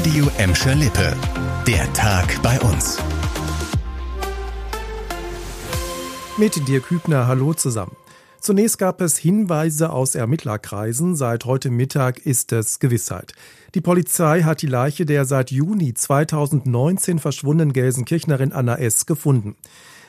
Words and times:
Radio 0.00 0.30
Emscher 0.38 0.74
Lippe. 0.74 1.14
Der 1.66 1.92
Tag 1.92 2.40
bei 2.42 2.58
uns. 2.60 2.96
Mit 6.38 6.66
dir 6.66 6.80
Kübner, 6.80 7.26
hallo 7.26 7.52
zusammen. 7.52 7.94
Zunächst 8.40 8.78
gab 8.78 9.02
es 9.02 9.18
Hinweise 9.18 9.90
aus 9.90 10.14
Ermittlerkreisen. 10.14 11.16
Seit 11.16 11.44
heute 11.44 11.68
Mittag 11.68 12.24
ist 12.24 12.50
es 12.52 12.78
Gewissheit. 12.78 13.34
Die 13.74 13.82
Polizei 13.82 14.40
hat 14.40 14.62
die 14.62 14.68
Leiche 14.68 15.04
der 15.04 15.26
seit 15.26 15.50
Juni 15.50 15.92
2019 15.92 17.18
verschwundenen 17.18 17.74
Gelsenkirchnerin 17.74 18.52
Anna 18.54 18.76
S. 18.76 19.04
gefunden. 19.04 19.54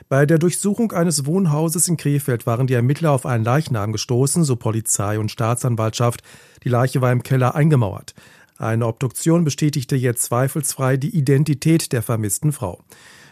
Bei 0.08 0.26
der 0.26 0.40
Durchsuchung 0.40 0.94
eines 0.94 1.26
Wohnhauses 1.26 1.90
in 1.90 1.98
Krefeld 1.98 2.46
waren 2.46 2.68
die 2.68 2.74
Ermittler 2.74 3.12
auf 3.12 3.26
einen 3.26 3.44
Leichnam 3.44 3.92
gestoßen, 3.92 4.46
so 4.46 4.56
Polizei 4.56 5.20
und 5.20 5.32
Staatsanwaltschaft. 5.32 6.22
Die 6.64 6.70
Leiche 6.70 7.02
war 7.02 7.12
im 7.12 7.24
Keller 7.24 7.56
eingemauert. 7.56 8.14
Eine 8.62 8.86
Obduktion 8.86 9.44
bestätigte 9.44 9.96
jetzt 9.96 10.22
zweifelsfrei 10.22 10.96
die 10.96 11.18
Identität 11.18 11.92
der 11.94 12.04
vermissten 12.04 12.52
Frau. 12.52 12.80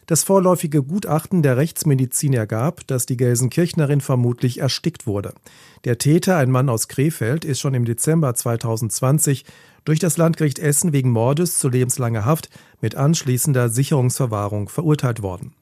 Das 0.07 0.23
vorläufige 0.23 0.81
Gutachten 0.81 1.43
der 1.43 1.55
Rechtsmedizin 1.55 2.33
ergab, 2.33 2.87
dass 2.87 3.05
die 3.05 3.15
Gelsenkirchnerin 3.15 4.01
vermutlich 4.01 4.59
erstickt 4.59 5.05
wurde. 5.05 5.35
Der 5.85 5.99
Täter, 5.99 6.37
ein 6.37 6.49
Mann 6.49 6.67
aus 6.67 6.87
Krefeld, 6.87 7.45
ist 7.45 7.59
schon 7.59 7.75
im 7.75 7.85
Dezember 7.85 8.33
2020 8.33 9.45
durch 9.85 9.99
das 9.99 10.17
Landgericht 10.17 10.57
Essen 10.57 10.93
wegen 10.93 11.11
Mordes 11.11 11.59
zu 11.59 11.69
lebenslanger 11.69 12.25
Haft 12.25 12.49
mit 12.81 12.95
anschließender 12.95 13.69
Sicherungsverwahrung 13.69 14.67
verurteilt 14.67 15.21
worden. 15.21 15.53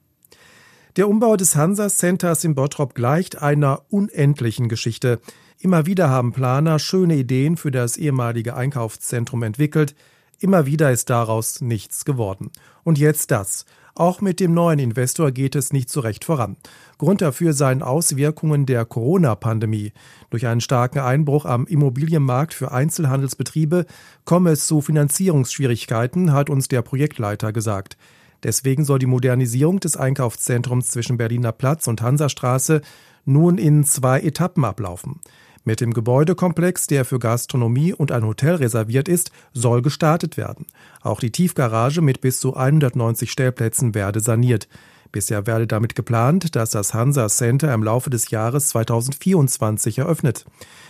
Der 0.98 1.08
Umbau 1.08 1.36
des 1.36 1.54
Hansa 1.54 1.88
Centers 1.88 2.42
in 2.42 2.56
Bottrop 2.56 2.92
gleicht 2.92 3.40
einer 3.40 3.82
unendlichen 3.88 4.68
Geschichte. 4.68 5.20
Immer 5.60 5.86
wieder 5.86 6.10
haben 6.10 6.32
Planer 6.32 6.80
schöne 6.80 7.14
Ideen 7.14 7.56
für 7.56 7.70
das 7.70 7.96
ehemalige 7.96 8.56
Einkaufszentrum 8.56 9.44
entwickelt. 9.44 9.94
Immer 10.40 10.66
wieder 10.66 10.90
ist 10.90 11.08
daraus 11.08 11.60
nichts 11.60 12.04
geworden. 12.04 12.50
Und 12.82 12.98
jetzt 12.98 13.30
das. 13.30 13.64
Auch 13.94 14.20
mit 14.20 14.40
dem 14.40 14.54
neuen 14.54 14.80
Investor 14.80 15.30
geht 15.30 15.54
es 15.54 15.72
nicht 15.72 15.88
so 15.88 16.00
recht 16.00 16.24
voran. 16.24 16.56
Grund 16.98 17.22
dafür 17.22 17.52
seien 17.52 17.84
Auswirkungen 17.84 18.66
der 18.66 18.84
Corona-Pandemie. 18.84 19.92
Durch 20.30 20.48
einen 20.48 20.60
starken 20.60 20.98
Einbruch 20.98 21.44
am 21.44 21.68
Immobilienmarkt 21.68 22.54
für 22.54 22.72
Einzelhandelsbetriebe 22.72 23.86
komme 24.24 24.50
es 24.50 24.66
zu 24.66 24.80
Finanzierungsschwierigkeiten, 24.80 26.32
hat 26.32 26.50
uns 26.50 26.66
der 26.66 26.82
Projektleiter 26.82 27.52
gesagt. 27.52 27.96
Deswegen 28.42 28.84
soll 28.84 28.98
die 28.98 29.06
Modernisierung 29.06 29.80
des 29.80 29.96
Einkaufszentrums 29.96 30.88
zwischen 30.88 31.16
Berliner 31.16 31.52
Platz 31.52 31.88
und 31.88 32.02
Hansastraße 32.02 32.82
nun 33.24 33.58
in 33.58 33.84
zwei 33.84 34.20
Etappen 34.20 34.64
ablaufen. 34.64 35.20
Mit 35.64 35.80
dem 35.80 35.92
Gebäudekomplex, 35.92 36.86
der 36.86 37.04
für 37.04 37.18
Gastronomie 37.18 37.92
und 37.92 38.10
ein 38.10 38.24
Hotel 38.24 38.54
reserviert 38.54 39.06
ist, 39.06 39.32
soll 39.52 39.82
gestartet 39.82 40.36
werden. 40.36 40.66
Auch 41.02 41.20
die 41.20 41.30
Tiefgarage 41.30 42.00
mit 42.00 42.20
bis 42.20 42.40
zu 42.40 42.56
190 42.56 43.30
Stellplätzen 43.30 43.94
werde 43.94 44.20
saniert. 44.20 44.68
Bisher 45.12 45.46
werde 45.46 45.66
damit 45.66 45.94
geplant, 45.94 46.54
dass 46.56 46.70
das 46.70 46.94
Hansa 46.94 47.28
Center 47.28 47.72
im 47.74 47.82
Laufe 47.82 48.08
des 48.08 48.30
Jahres 48.30 48.68
2024 48.68 49.98
eröffnet. 49.98 50.46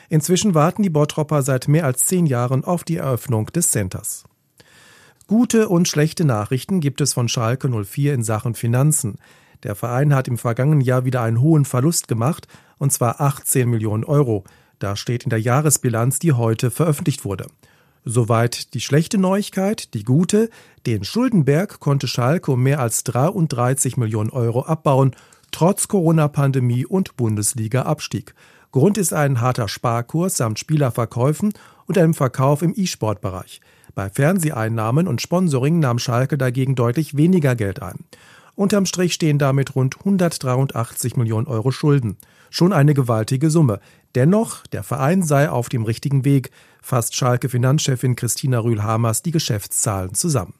Inzwischen 0.08 0.54
warten 0.54 0.82
die 0.82 0.90
Bottropper 0.90 1.42
seit 1.42 1.68
mehr 1.68 1.84
als 1.84 2.04
zehn 2.04 2.26
Jahren 2.26 2.64
auf 2.64 2.84
die 2.84 2.96
Eröffnung 2.96 3.46
des 3.46 3.70
Centers. 3.70 4.24
Gute 5.28 5.68
und 5.68 5.86
schlechte 5.86 6.24
Nachrichten 6.24 6.80
gibt 6.80 7.02
es 7.02 7.12
von 7.12 7.28
Schalke 7.28 7.68
04 7.68 8.14
in 8.14 8.22
Sachen 8.22 8.54
Finanzen. 8.54 9.18
Der 9.62 9.74
Verein 9.74 10.14
hat 10.14 10.26
im 10.26 10.38
vergangenen 10.38 10.80
Jahr 10.80 11.04
wieder 11.04 11.20
einen 11.20 11.42
hohen 11.42 11.66
Verlust 11.66 12.08
gemacht, 12.08 12.48
und 12.78 12.94
zwar 12.94 13.20
18 13.20 13.68
Millionen 13.68 14.04
Euro. 14.04 14.44
Da 14.78 14.96
steht 14.96 15.24
in 15.24 15.28
der 15.28 15.38
Jahresbilanz, 15.38 16.18
die 16.18 16.32
heute 16.32 16.70
veröffentlicht 16.70 17.26
wurde. 17.26 17.46
Soweit 18.06 18.72
die 18.72 18.80
schlechte 18.80 19.18
Neuigkeit, 19.18 19.92
die 19.92 20.02
gute. 20.02 20.48
Den 20.86 21.04
Schuldenberg 21.04 21.78
konnte 21.78 22.08
Schalke 22.08 22.52
um 22.52 22.62
mehr 22.62 22.80
als 22.80 23.04
33 23.04 23.98
Millionen 23.98 24.30
Euro 24.30 24.62
abbauen, 24.62 25.14
trotz 25.50 25.88
Corona-Pandemie 25.88 26.86
und 26.86 27.18
Bundesliga-Abstieg. 27.18 28.34
Grund 28.72 28.96
ist 28.96 29.12
ein 29.12 29.42
harter 29.42 29.68
Sparkurs 29.68 30.38
samt 30.38 30.58
Spielerverkäufen 30.58 31.52
und 31.84 31.98
einem 31.98 32.14
Verkauf 32.14 32.62
im 32.62 32.72
E-Sport-Bereich. 32.74 33.60
Bei 33.98 34.10
Fernseheinnahmen 34.10 35.08
und 35.08 35.20
Sponsoring 35.20 35.80
nahm 35.80 35.98
Schalke 35.98 36.38
dagegen 36.38 36.76
deutlich 36.76 37.16
weniger 37.16 37.56
Geld 37.56 37.82
ein. 37.82 38.04
Unterm 38.54 38.86
Strich 38.86 39.12
stehen 39.12 39.40
damit 39.40 39.74
rund 39.74 39.98
183 39.98 41.16
Millionen 41.16 41.48
Euro 41.48 41.72
Schulden. 41.72 42.16
Schon 42.48 42.72
eine 42.72 42.94
gewaltige 42.94 43.50
Summe. 43.50 43.80
Dennoch, 44.14 44.64
der 44.68 44.84
Verein 44.84 45.24
sei 45.24 45.50
auf 45.50 45.68
dem 45.68 45.82
richtigen 45.82 46.24
Weg, 46.24 46.52
fasst 46.80 47.16
Schalke 47.16 47.48
Finanzchefin 47.48 48.14
Christina 48.14 48.60
Rühl-Hamers 48.60 49.22
die 49.22 49.32
Geschäftszahlen 49.32 50.14
zusammen. 50.14 50.54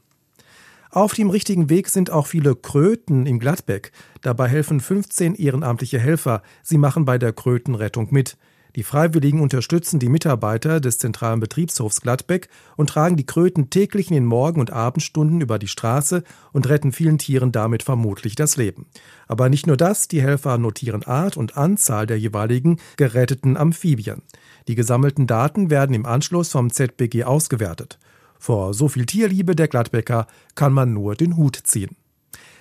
Auf 0.91 1.15
dem 1.15 1.31
richtigen 1.31 1.71
Weg 1.71 1.91
sind 1.91 2.11
auch 2.11 2.27
viele 2.27 2.57
Kröten 2.57 3.25
in 3.25 3.39
Gladbeck. 3.39 3.93
Dabei 4.21 4.49
helfen 4.49 4.81
15 4.81 5.37
ehrenamtliche 5.37 6.01
Helfer. 6.01 6.43
Sie 6.65 6.77
machen 6.77 7.05
bei 7.05 7.19
der 7.19 7.33
Krötenrettung 7.33 8.09
mit. 8.11 8.37
Die 8.77 8.83
Freiwilligen 8.83 9.41
unterstützen 9.41 9.99
die 9.99 10.09
Mitarbeiter 10.09 10.81
des 10.81 10.99
zentralen 10.99 11.41
Betriebshofs 11.41 12.01
Gladbeck 12.01 12.49
und 12.77 12.91
tragen 12.91 13.17
die 13.17 13.27
Kröten 13.27 13.71
täglich 13.71 14.09
in 14.09 14.15
den 14.15 14.27
Morgen- 14.27 14.61
und 14.61 14.73
Abendstunden 14.73 15.41
über 15.41 15.59
die 15.59 15.69
Straße 15.69 16.23
und 16.53 16.69
retten 16.69 16.93
vielen 16.93 17.19
Tieren 17.19 17.53
damit 17.53 17.83
vermutlich 17.83 18.35
das 18.35 18.57
Leben. 18.57 18.87
Aber 19.27 19.49
nicht 19.49 19.67
nur 19.67 19.77
das, 19.77 20.09
die 20.09 20.23
Helfer 20.23 20.59
notieren 20.59 21.03
Art 21.05 21.37
und 21.37 21.57
Anzahl 21.57 22.07
der 22.07 22.19
jeweiligen 22.19 22.79
geretteten 22.97 23.57
Amphibien. 23.57 24.23
Die 24.69 24.75
gesammelten 24.75 25.27
Daten 25.27 25.71
werden 25.71 25.95
im 25.95 26.07
Anschluss 26.07 26.51
vom 26.51 26.71
ZBG 26.71 27.25
ausgewertet. 27.25 27.99
Vor 28.39 28.75
so 28.75 28.89
viel 28.89 29.07
Tierliebe 29.07 29.57
der 29.57 29.69
Gladbecker 29.69 30.27
kann 30.55 30.73
man 30.73 30.93
nur 30.93 31.17
den 31.17 31.37
Hut 31.37 31.57
ziehen. 31.57 31.97